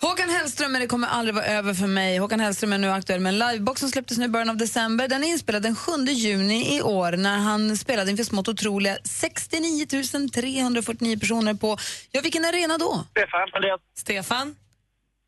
[0.00, 2.18] Håkan Hellström, men det kommer aldrig vara över för mig.
[2.18, 5.08] Håkan Hellström är nu aktuell med en livebox som släpptes nu i början av december.
[5.08, 9.86] Den är inspelad den 7 juni i år när han spelade inför smått otroliga 69
[10.34, 11.78] 349 personer på,
[12.10, 13.04] ja vilken arena då?
[13.10, 13.48] Stefan.
[13.96, 14.56] Stefan?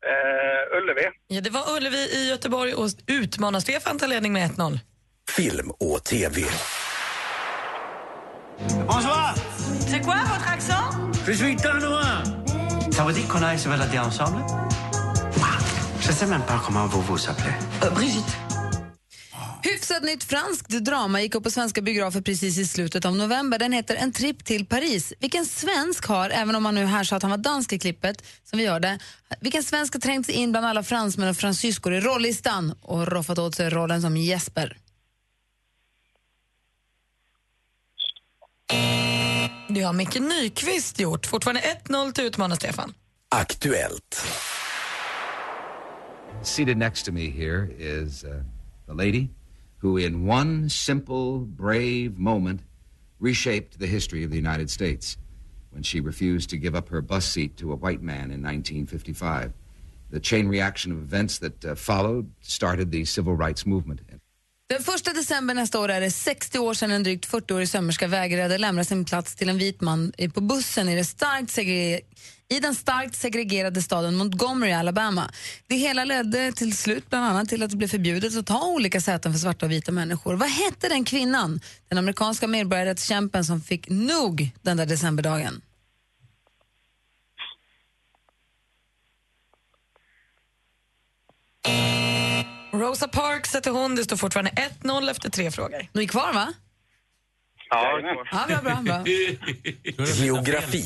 [0.05, 1.05] Eh, Ullevi.
[1.27, 4.79] Ja, det var Ullevi i Göteborg och utmanar Stefan till ledning med 1-0.
[5.29, 6.41] Film och TV.
[8.87, 9.33] Bonsoir.
[9.91, 11.13] C'est quoi votre accent?
[11.27, 12.23] Je suis danois.
[12.91, 14.43] Ça veut dire qu'on a se balader ensemble
[16.01, 17.53] Je sais même pas comment vous vous appelez.
[17.95, 18.50] Brigitte.
[19.63, 23.59] Hyfsat nytt franskt drama gick upp på svenska biografer precis i slutet av november.
[23.59, 25.13] Den heter En tripp till Paris.
[25.19, 28.23] Vilken svensk har, även om man nu här sa att han var dansk i klippet,
[28.43, 28.99] som vi gör det,
[29.39, 33.37] vilken svensk har trängt sig in bland alla fransmän och fransyskor i rollistan och roffat
[33.39, 34.77] åt sig rollen som Jesper?
[39.69, 41.25] Det har Micke Nyqvist gjort.
[41.25, 42.93] Fortfarande 1-0 till utmanar Stefan.
[43.29, 44.25] Aktuellt.
[46.43, 48.29] Seated next to me here is uh,
[48.87, 49.27] the lady
[49.81, 52.61] who, in one simple, brave moment,
[53.19, 55.17] reshaped the history of the United States
[55.71, 59.53] when she refused to give up her bus seat to a white man in 1955.
[60.11, 64.01] The chain reaction of events that uh, followed started the civil rights movement.
[64.69, 68.57] Den 1 december nästa år är det 60 år sedan en drygt 40-årig sömmerska vägrade
[68.57, 72.01] lämna sin plats till en vit man på bussen i, det starkt segre-
[72.51, 75.31] i den starkt segregerade staden Montgomery, Alabama.
[75.67, 79.01] Det hela ledde till slut bland annat till att det blev förbjudet att ta olika
[79.01, 80.33] säten för svarta och vita människor.
[80.35, 85.61] Vad hette den kvinnan, den amerikanska medborgarrättskämpen som fick nog den där decemberdagen?
[92.73, 93.95] Rosa Parks heter hon.
[93.95, 95.87] Det står fortfarande 1-0 efter tre frågor.
[95.93, 96.53] Ni är kvar, va?
[97.69, 98.27] Ja, jag är kvar.
[98.31, 99.03] Ja, bra, bra, bra.
[100.15, 100.83] Geografi.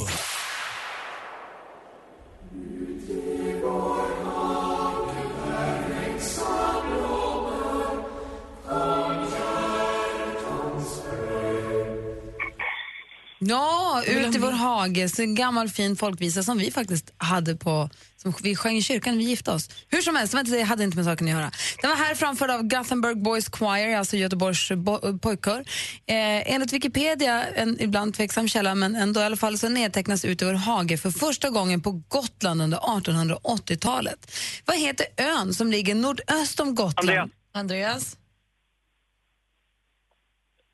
[13.48, 15.10] Ja, ut i vår hage.
[15.10, 19.14] Så en gammal fin folkvisa som vi faktiskt hade på, som vi sjöng i kyrkan
[19.14, 19.70] när vi gifte oss.
[19.90, 21.52] Hur som helst, det hade inte med saken att göra.
[21.82, 25.60] Den var här framförd av Gothenburg Boys Choir, alltså Göteborgs bo- pojkkör.
[26.06, 30.42] Eh, enligt Wikipedia, en ibland tveksam källa, men ändå i alla fall, så nedtecknas ut
[30.42, 34.32] i vår hage för första gången på Gotland under 1880-talet.
[34.66, 37.10] Vad heter ön som ligger nordöst om Gotland?
[37.10, 37.30] Andreas.
[37.54, 38.18] Andreas?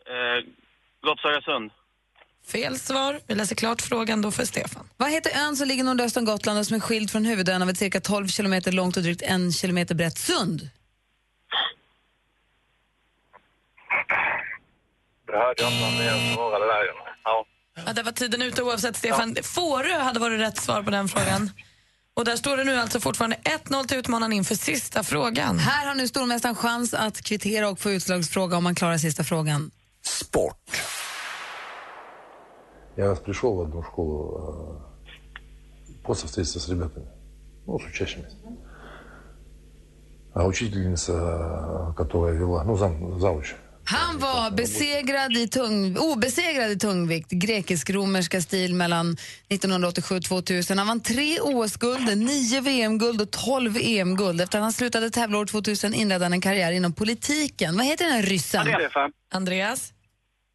[0.06, 0.40] Eh,
[1.08, 1.72] Gottsögasund.
[2.52, 3.20] Fel svar.
[3.28, 4.88] Vi läser klart frågan då för Stefan.
[4.98, 7.70] Vad heter ön som ligger nordöst om Gotland och som är skild från huvudön av
[7.70, 10.70] ett cirka 12 kilometer långt och drygt en kilometer brett sund?
[15.28, 16.84] Det hörde jag inte Andreas svarade där.
[17.24, 17.46] Ja.
[17.86, 19.38] Ja, där var tiden ute oavsett Stefan.
[19.44, 21.52] Fårö hade varit rätt svar på den frågan.
[22.14, 25.60] Och där står det nu alltså fortfarande 1-0 till utmanaren inför sista frågan.
[25.60, 29.72] Här har nu stormästaren chans att kvittera och få utslagsfråga om man klarar sista frågan.
[30.04, 30.58] Sport.
[33.01, 34.83] Я пришел в одну школу
[35.89, 37.07] э, просто встретиться с ребятами,
[37.67, 38.37] ну, с учащимися.
[40.35, 43.55] А учительница, э, которая вела, ну, зам, завуч,
[43.89, 49.17] Han var besegrad i tung, obesegrad i tungvikt, grekisk-romerska stil mellan
[49.49, 50.79] 1987 och 2000.
[50.79, 54.41] Han vann tre OS-guld, nio VM-guld och 12 EM-guld.
[54.41, 57.77] Efter att han slutade tävla år 2000 inledde han en karriär inom politiken.
[57.77, 58.65] Vad heter den här ryssen?
[58.65, 59.13] Stefan.
[59.31, 59.93] Andreas?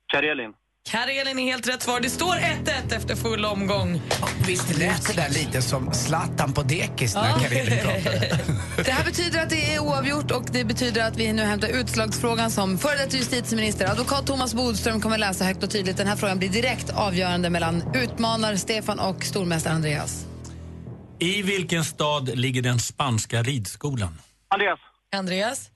[0.07, 0.53] Karelin.
[0.90, 2.00] Karelin är helt rätt svar.
[2.00, 4.02] Det står 1-1 efter full omgång.
[4.46, 7.38] Visst lät det där lite som Zlatan på dekis när Ja.
[7.38, 8.38] Karelin pratade?
[8.84, 12.50] Det här betyder att det är oavgjort och det betyder att vi nu hämtar utslagsfrågan
[12.50, 13.90] som före detta justitieminister.
[13.90, 15.96] Advokat Thomas Bodström kommer läsa högt och tydligt.
[15.96, 20.26] Den här frågan blir direkt avgörande mellan utmanar Stefan och stormästare Andreas.
[21.18, 24.18] I vilken stad ligger den spanska ridskolan?
[24.48, 24.78] Andreas.
[25.16, 25.70] Andreas?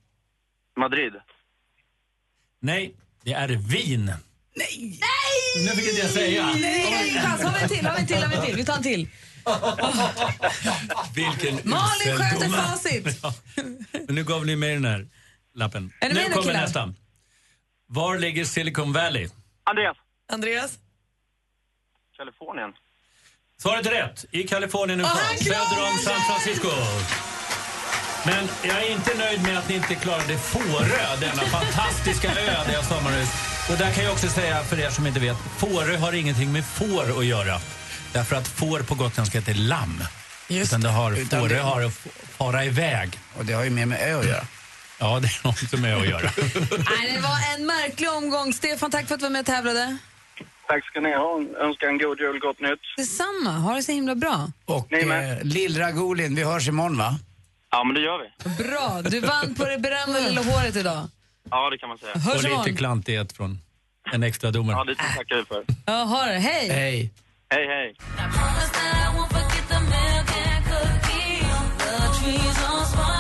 [0.76, 1.12] Madrid.
[2.60, 2.94] Nej,
[3.24, 4.12] det är Wien.
[4.54, 5.64] Nej!
[5.64, 6.46] Nu fick inte jag säga.
[6.60, 7.14] Nej!
[7.24, 7.86] Pass, har vi en till?
[7.86, 8.16] Har vi en till?
[8.22, 8.56] Har vi en till?
[8.56, 9.08] Vi tar en till.
[11.14, 13.18] Vilken Malin sköter facit.
[13.22, 13.34] Ja.
[14.06, 15.06] Men nu gav ni mig den här
[15.54, 15.92] lappen.
[16.00, 16.60] Är med nu kommer killar?
[16.60, 16.94] nästa.
[17.86, 19.28] Var ligger Silicon Valley?
[19.64, 19.96] Andreas.
[20.32, 20.78] Andreas?
[22.16, 22.70] Kalifornien.
[23.62, 24.24] Svaret är rätt.
[24.30, 25.18] I Kalifornien, USA.
[25.38, 26.68] Söder om San Francisco.
[28.26, 32.72] Men jag är inte nöjd med att ni inte klarade Fårö, denna fantastiska ö där
[32.72, 33.28] jag sommarhus.
[33.70, 36.64] Och där kan jag också säga, för er som inte vet, Fårö har ingenting med
[36.64, 37.60] får att göra.
[38.12, 40.02] Därför att får på gotländska heter lamm.
[40.48, 41.92] Utan det har, Utan Fårö det- har att
[42.38, 43.18] fara iväg.
[43.38, 44.44] Och det har ju mer med ö att göra.
[44.98, 46.22] Ja, det är något med att göra.
[46.90, 48.52] Nej, det var en märklig omgång.
[48.52, 49.96] Stefan, tack för att du var med och tävlade.
[50.68, 51.40] Tack ska ni ha.
[51.66, 52.80] Önskar en god jul, gott nytt.
[52.96, 53.50] Detsamma.
[53.50, 54.50] Ha det så himla bra.
[54.64, 57.18] Och eh, Lill-Ragolin, vi hörs imorgon va?
[57.70, 58.64] Ja, men det gör vi.
[58.64, 59.02] Bra.
[59.02, 61.08] Du vann på det berömda lilla håret idag.
[61.50, 62.12] Ja, det kan man säga.
[62.14, 62.76] Hörs Och lite imorgon.
[62.76, 63.58] klantighet från
[64.12, 64.76] en extra domare.
[64.76, 65.64] Ja, det tackar vi för.
[65.86, 66.38] Ja, ha det.
[66.38, 66.68] Hej!
[66.68, 67.10] Hej.
[67.50, 67.94] Hej, hej.
[72.24, 73.19] Du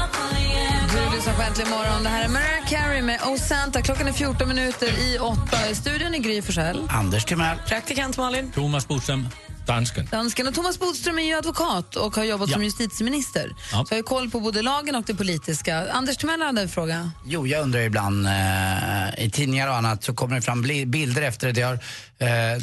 [1.20, 2.02] lyssnar på Äntligen morgon.
[2.02, 3.82] Det här är Mariah Carey med Oh Santa.
[3.82, 5.70] Klockan är 14 minuter i åtta.
[5.70, 6.86] I studion är Gry Forssell.
[6.90, 7.58] Anders Timell.
[7.66, 8.52] Praktikant Malin.
[8.52, 9.28] Thomas Bodström.
[9.66, 10.08] Dansken.
[10.10, 12.52] Dansken och Thomas Bodström är ju advokat och har jobbat Ja.
[12.54, 13.50] som justitieminister.
[13.72, 13.84] Ja.
[13.88, 15.90] Så har ju koll på både lagen och det politiska.
[15.92, 17.10] Anders Timell hade en fråga.
[17.26, 21.46] Jo, jag undrar ibland eh, i tidningar och annat så kommer det fram bilder efter
[21.46, 21.52] det.
[21.52, 22.62] det har, eh,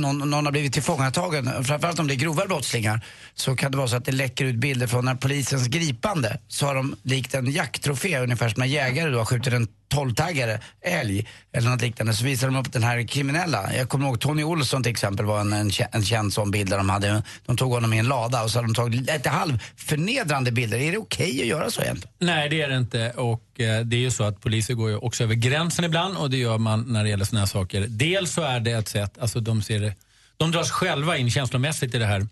[0.00, 3.00] någon, någon har blivit tillfångatagen, framförallt om det är grova brottslingar,
[3.34, 6.66] så kan det vara så att det läcker ut bilder från när polisens gripande så
[6.66, 11.28] har de likt en jakttrofé, ungefär som när jägare då har skjutit en tolvtaggare älg
[11.52, 13.74] eller något liknande, så visar de upp den här kriminella.
[13.76, 16.76] Jag kommer ihåg Tony Olsson till exempel var en, en, en känd sån bild där
[16.76, 20.52] de hade, de tog honom i en lada och så hade de tagit lite halvförnedrande
[20.52, 20.78] bilder.
[20.78, 22.14] Är det okej att göra så egentligen?
[22.18, 23.10] Nej, det är det inte.
[23.10, 26.30] Och eh, det är ju så att poliser går ju också över gränsen ibland och
[26.30, 27.86] det gör man när det gäller såna här saker.
[27.88, 29.94] Dels så är det ett sätt, alltså de ser det,
[30.40, 32.26] de dras själva in känslomässigt i det här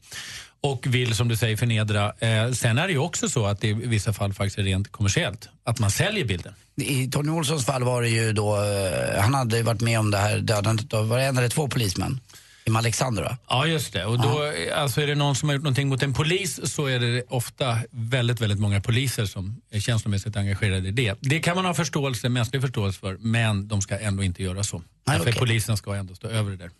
[0.61, 2.13] och vill som du säger förnedra.
[2.19, 4.93] Eh, sen är det ju också så att det i vissa fall faktiskt är rent
[4.93, 6.55] kommersiellt, att man säljer bilden.
[6.77, 10.19] I Tony Olssons fall var det ju då, eh, han hade varit med om det
[10.19, 12.21] här dödandet av, var det en eller två polismän?
[12.65, 13.37] I Alexander va?
[13.49, 14.05] Ja, just det.
[14.05, 17.01] Och då, alltså är det någon som har gjort någonting mot en polis så är
[17.01, 21.15] det ofta väldigt, väldigt många poliser som är känslomässigt engagerade i det.
[21.21, 24.83] Det kan man ha förståelse, mänsklig förståelse för, men de ska ändå inte göra så.
[25.07, 25.39] Nej, för okej.
[25.39, 26.71] polisen ska ändå stå över det där.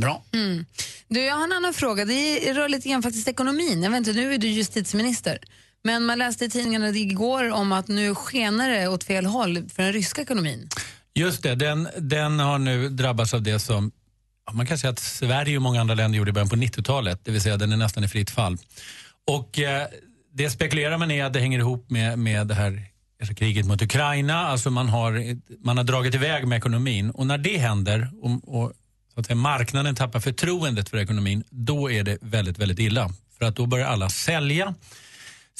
[0.00, 0.22] Bra.
[0.32, 0.64] Mm.
[1.08, 2.04] Du, jag har en annan fråga.
[2.04, 3.82] Det rör lite grann faktiskt ekonomin.
[3.82, 5.38] Jag vet inte, nu är du justitieminister.
[5.84, 9.82] Men man läste i tidningarna igår om att nu skenar det åt fel håll för
[9.82, 10.68] den ryska ekonomin.
[11.14, 13.92] Just det, den, den har nu drabbats av det som
[14.52, 17.30] man kan säga att Sverige och många andra länder gjorde i början på 90-talet, det
[17.30, 18.56] vill säga den är nästan i fritt fall.
[19.26, 19.86] Och eh,
[20.32, 22.82] det spekulerar man i att det hänger ihop med, med det här
[23.20, 27.38] alltså kriget mot Ukraina, alltså man har, man har dragit iväg med ekonomin och när
[27.38, 28.72] det händer och, och
[29.20, 33.10] att säga, marknaden tappar förtroendet för ekonomin, då är det väldigt, väldigt illa.
[33.38, 34.74] För att då börjar alla sälja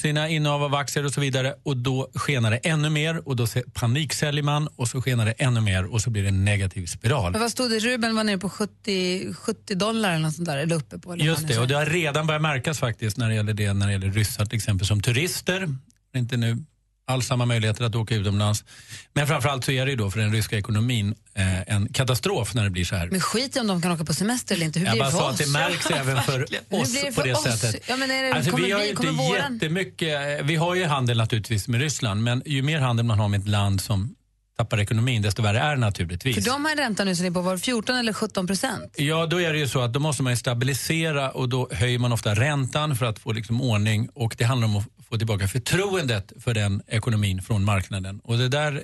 [0.00, 3.46] sina innehav av aktier och så vidare och då skenar det ännu mer och då
[3.72, 7.32] paniksäljer man och så skenar det ännu mer och så blir det en negativ spiral.
[7.32, 7.78] Men vad stod det?
[7.78, 11.12] Rubeln var nere på 70, 70 dollar eller något sånt där, eller uppe på.
[11.12, 13.86] Eller Just det, och det har redan börjat märkas faktiskt när det gäller det, när
[13.86, 15.68] det gäller ryssar till exempel som turister.
[16.16, 16.64] Inte nu
[17.10, 18.64] alls samma möjligheter att åka utomlands.
[19.12, 22.64] Men framförallt så är det ju då för den ryska ekonomin eh, en katastrof när
[22.64, 23.08] det blir så här.
[23.10, 24.78] Men skit i om de kan åka på semester eller inte.
[24.78, 25.40] Hur Jag blir bara det för sa oss?
[25.40, 27.42] att det märks även för oss det på för det oss?
[27.60, 27.84] sättet.
[27.88, 29.54] Ja, men är det, Alltså, kommer vi har ju inte våran...
[29.54, 33.28] jättemycket, eh, vi har ju handel naturligtvis med Ryssland men ju mer handel man har
[33.28, 34.14] med ett land som
[34.58, 36.34] tappar ekonomin desto värre är det naturligtvis.
[36.34, 38.94] För de har en ränta nu som är på var 14 eller 17 procent.
[38.96, 42.12] Ja, då är det ju så att då måste man stabilisera och då höjer man
[42.12, 46.32] ofta räntan för att få liksom ordning och det handlar om att få tillbaka förtroendet
[46.40, 48.20] för den ekonomin från marknaden.
[48.24, 48.82] Och det där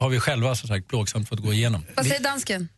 [0.00, 1.84] har vi själva som sagt plågsamt fått gå igenom.
[1.96, 2.68] Vad säger dansken?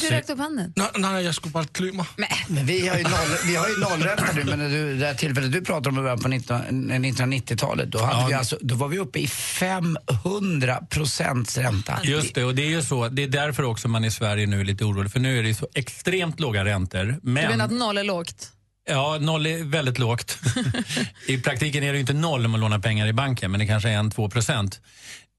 [0.00, 0.72] Du räckte upp handen.
[0.76, 2.06] Nej, nej, jag skulle bara klä mig.
[2.48, 3.12] Men vi har ju, noll,
[3.46, 6.18] vi har ju nollränta nu, men du, det här tillfället du pratar om i början
[6.18, 8.26] på 19, 1990-talet, då, hade Ja.
[8.26, 12.00] vi alltså, då var vi uppe i 500 procents ränta.
[12.04, 13.08] Just det, och det är ju så.
[13.08, 15.54] Det är därför också man i Sverige nu är lite orolig för nu är det
[15.54, 17.04] så extrement låga räntor.
[17.04, 18.52] Du Men menar att noll är lågt?
[18.88, 20.38] Ja, noll är väldigt lågt.
[21.26, 23.88] I praktiken är det inte noll om man lånar pengar i banken, men det kanske
[23.88, 24.80] är en, två procent.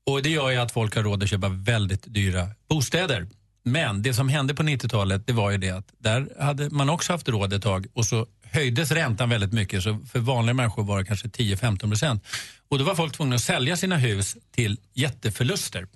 [0.05, 3.27] Och Det gör ju att folk har råd att köpa väldigt dyra bostäder.
[3.63, 7.13] Men det som hände på 90-talet det var ju det att där hade man också
[7.13, 10.99] haft råd ett tag och så höjdes räntan väldigt mycket så för vanliga människor var
[10.99, 12.23] det kanske 10-15 procent.
[12.69, 15.87] Och då var folk tvungna att sälja sina hus till jätteförluster.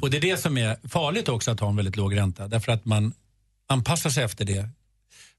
[0.00, 2.72] Och det är det som är farligt också att ha en väldigt låg ränta därför
[2.72, 3.12] att man
[3.68, 4.68] anpassar sig efter det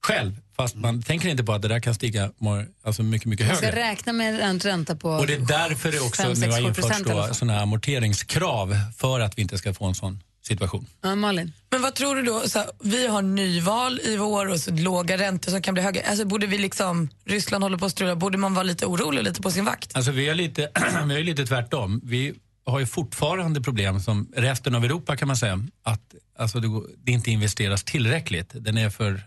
[0.03, 3.47] själv fast man tänker inte på att det där kan stiga more- alltså mycket, mycket
[3.47, 3.79] Man ska högre.
[3.81, 6.62] räkna med en ränta på Och det är därför det också fem, nu sex, har
[6.62, 10.86] införts såna här amorteringskrav för att vi inte ska få en sån situation.
[11.01, 11.51] Ja, Malin.
[11.71, 12.39] Men vad tror du då?
[12.45, 16.01] Så här, vi har nyval i vår och så låga räntor som kan bli högre.
[16.03, 19.23] Alltså, borde vi liksom, Ryssland håller på att strula, borde man vara lite orolig och
[19.23, 19.95] lite på sin vakt?
[19.95, 20.62] Alltså vi är lite,
[21.08, 22.01] vi är lite tvärtom.
[22.03, 22.34] Vi
[22.65, 25.60] har ju fortfarande problem som resten av Europa kan man säga.
[25.84, 28.49] Att alltså det, går- det inte investeras tillräckligt.
[28.53, 29.21] Den är, för,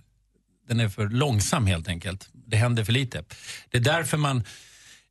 [0.68, 2.28] den är för långsam helt enkelt.
[2.33, 3.24] Det händer för lite.
[3.70, 4.44] Det är därför man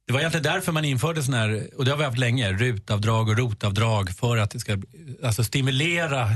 [0.08, 3.30] det var egentligen därför man införde sån här, och det har vi haft länge, rutavdrag
[3.30, 4.78] och rotavdrag för att det ska
[5.24, 6.30] alltså stimulera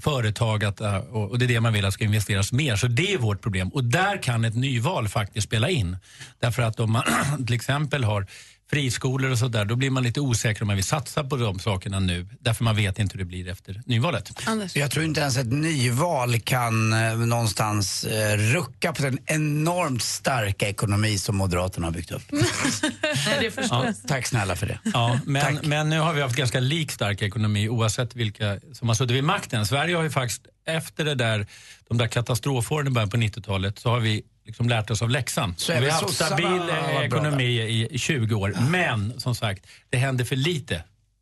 [0.00, 2.76] företag att, och och det är det man vill att ska investeras mer.
[2.76, 3.68] Så det är vårt problem.
[3.68, 5.96] Och där kan ett nyval faktiskt spela in.
[6.40, 7.02] Därför att om man
[7.46, 8.26] till exempel har
[8.72, 12.00] friskolor och sådär, då blir man lite osäker om man vill satsa på de sakerna
[12.00, 12.26] nu.
[12.40, 14.32] Därför man vet inte hur det blir efter nyvalet.
[14.74, 20.68] Jag tror inte ens ett nyval kan eh, någonstans eh, rucka på den enormt starka
[20.68, 22.22] ekonomi som Moderaterna har byggt upp.
[22.32, 23.92] Nej, det Ja.
[24.08, 24.78] Tack snälla för det.
[24.84, 28.94] Ja, men, men nu har vi haft ganska lik stark ekonomi oavsett vilka som har
[28.94, 29.66] suttit vid makten.
[29.66, 31.46] Sverige har ju faktiskt efter det där,
[31.88, 35.54] de där katastrofåren i början på 90-talet så har vi liksom lärt oss av läxan.
[35.58, 38.54] Så vi har haft stabil eh, ekonomi i, i 20 år.
[38.70, 40.74] Men som sagt, det händer för lite.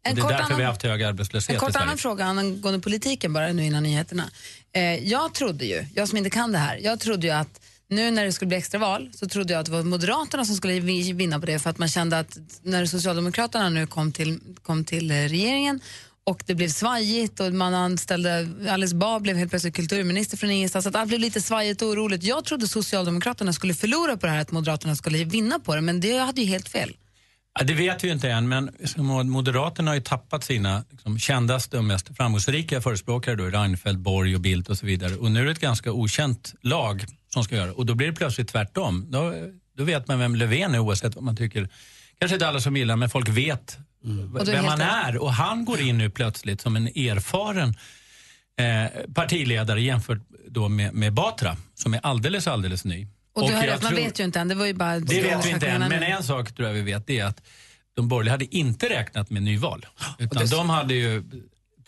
[0.02, 1.84] En det är därför annan- vi har haft hög arbetslöshet En i kort Sverige.
[1.84, 4.30] annan fråga angående politiken bara nu innan nyheterna.
[4.74, 8.10] Eh, jag trodde ju, jag som inte kan det här, jag trodde ju att nu
[8.10, 11.12] när det skulle bli extraval så trodde jag att det var Moderaterna som skulle vi-
[11.12, 15.10] vinna på det för att man kände att när Socialdemokraterna nu kom till, kom till
[15.10, 15.80] eh, regeringen
[16.30, 20.86] och det blev svajigt och man anställde, Alice Bah blev helt plötsligt kulturminister från ingenstans,
[20.86, 22.22] att allt blev lite svajigt och oroligt.
[22.22, 26.00] Jag trodde Socialdemokraterna skulle förlora på det här, att Moderaterna skulle vinna på det, men
[26.00, 26.96] det hade ju helt fel.
[27.58, 31.18] Ja, det vet vi ju inte än, men liksom, Moderaterna har ju tappat sina liksom,
[31.18, 35.14] kändaste och mest framgångsrika förespråkare, då, Reinfeldt, Borg och Bildt och så vidare.
[35.14, 38.12] Och nu är det ett ganska okänt lag som ska göra och då blir det
[38.12, 39.06] plötsligt tvärtom.
[39.08, 39.34] Då,
[39.76, 41.68] då vet man vem Löfven är oavsett vad man tycker.
[42.20, 44.36] Kanske inte alla som gillar, men folk vet Mm.
[44.36, 45.16] Och vem han är.
[45.18, 47.74] Och han går in nu plötsligt som en erfaren
[48.58, 53.06] eh, partiledare jämfört då med, med Batra, som är alldeles, alldeles ny.
[53.34, 55.00] Och, du har rätt, man tror- vet ju inte än, det var ju bara...
[55.00, 57.42] det vet vi inte än, men en sak tror jag vi vet det är att
[57.96, 59.86] de borgerliga hade inte räknat med nyval.
[60.18, 61.24] Utan de hade ju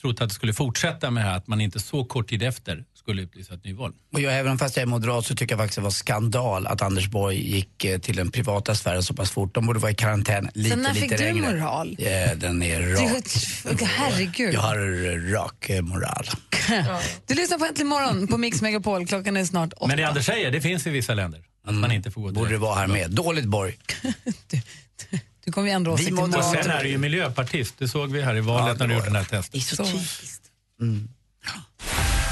[0.01, 2.85] trott att det skulle fortsätta med det här att man inte så kort tid efter
[3.03, 3.93] skulle utlysa ett nyval.
[4.13, 6.83] Och jag, även fast jag är moderat så tycker jag faktiskt det var skandal att
[6.83, 9.55] Anders Borg gick eh, till den privata sfären så pass fort.
[9.55, 11.53] De borde vara i karantän lite, när lite fick du längre.
[11.53, 11.97] moral?
[11.99, 13.25] Ja, den är rak.
[13.79, 14.55] Du, herregud.
[14.55, 16.27] Jag har rak eh, moral.
[17.27, 19.07] Du lyssnar på Äntligen morgon på Mix Megapol.
[19.07, 19.87] Klockan är snart åtta.
[19.87, 21.41] Men det Anders säger, det finns i vissa länder.
[21.67, 23.11] Att man inte får gå Borde det vara här med.
[23.11, 23.79] Dåligt Borg.
[25.45, 26.43] Du kommer ju ändra åsikt Och imorgon.
[26.63, 29.17] sen är du ju miljöpartist, det såg vi här i valet när du gjorde den
[29.17, 29.53] här testet.
[29.53, 30.43] Det är så typiskt.